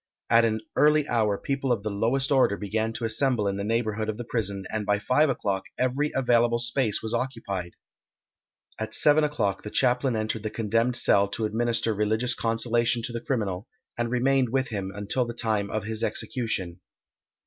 [0.31, 4.09] At an early hour people of the lowest order began to assemble in the neighbourhood
[4.09, 7.75] of the prison, and by five o'clock every available space was occupied.
[8.79, 13.21] At seven o'clock the chaplain entered the condemned cell to administer religious consolation to the
[13.21, 16.79] criminal, and remained with him until the time of his execution.